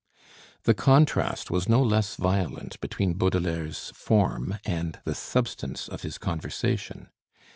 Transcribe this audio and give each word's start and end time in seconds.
The 0.63 0.73
contrast 0.73 1.51
was 1.51 1.69
no 1.69 1.79
less 1.83 2.15
violent 2.15 2.79
between 2.81 3.13
Baudelaire's 3.13 3.91
form 3.93 4.57
and 4.65 4.97
the 5.03 5.13
substance 5.13 5.87
of 5.87 6.01
his 6.01 6.17
conversation. 6.17 7.09